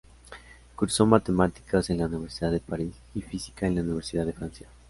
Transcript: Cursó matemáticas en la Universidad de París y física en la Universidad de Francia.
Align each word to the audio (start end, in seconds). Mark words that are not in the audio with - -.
Cursó 0.75 1.05
matemáticas 1.05 1.91
en 1.91 1.99
la 1.99 2.07
Universidad 2.07 2.49
de 2.51 2.59
París 2.59 2.95
y 3.13 3.21
física 3.21 3.67
en 3.67 3.75
la 3.75 3.81
Universidad 3.81 4.25
de 4.25 4.33
Francia. 4.33 4.67